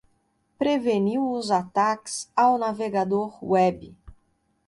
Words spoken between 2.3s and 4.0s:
ao navegador web